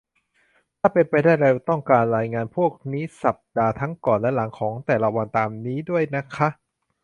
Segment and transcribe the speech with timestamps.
[0.79, 6.49] ถ้าเป็นไปได้ เราต้องการรายงานพวกนี้สัปดาห์ทั้งก่อนและหลังของแต่ละวันตามนี้ด้วยนะคะ